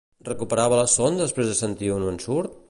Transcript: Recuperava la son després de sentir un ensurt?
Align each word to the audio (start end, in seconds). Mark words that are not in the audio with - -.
Recuperava 0.27 0.79
la 0.79 0.87
son 0.93 1.21
després 1.21 1.53
de 1.53 1.59
sentir 1.61 1.93
un 1.99 2.09
ensurt? 2.15 2.59